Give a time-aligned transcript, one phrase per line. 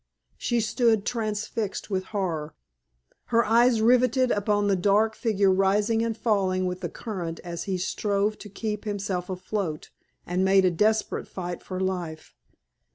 [0.35, 2.55] She stood transfixed with horror,
[3.25, 7.77] her eyes riveted upon the dark figure rising and falling with the current as he
[7.77, 9.91] strove to keep himself afloat,
[10.25, 12.33] and made a desperate fight for life.